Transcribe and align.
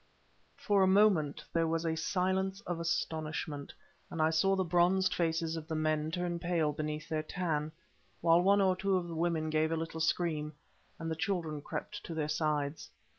For 0.57 0.81
a 0.81 0.87
moment 0.87 1.43
there 1.53 1.67
was 1.67 1.85
a 1.85 1.95
silence 1.95 2.61
of 2.61 2.79
astonishment, 2.79 3.71
and 4.09 4.19
I 4.19 4.31
saw 4.31 4.55
the 4.55 4.63
bronzed 4.63 5.13
faces 5.13 5.55
of 5.55 5.67
the 5.67 5.75
men 5.75 6.09
turn 6.09 6.39
pale 6.39 6.73
beneath 6.73 7.07
their 7.07 7.21
tan, 7.21 7.71
while 8.19 8.41
one 8.41 8.61
or 8.61 8.75
two 8.75 8.95
of 8.97 9.07
the 9.07 9.15
women 9.15 9.51
gave 9.51 9.71
a 9.71 9.75
little 9.77 10.01
scream, 10.01 10.53
and 10.97 11.11
the 11.11 11.15
children 11.15 11.61
crept 11.61 12.03
to 12.05 12.15
their 12.15 12.29
sides. 12.29 12.89